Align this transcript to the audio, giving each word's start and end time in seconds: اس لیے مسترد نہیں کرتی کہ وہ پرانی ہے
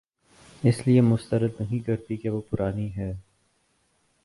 اس 0.63 0.77
لیے 0.87 1.01
مسترد 1.01 1.59
نہیں 1.59 1.79
کرتی 1.79 2.17
کہ 2.17 2.29
وہ 2.29 2.41
پرانی 2.49 2.89
ہے 2.95 3.11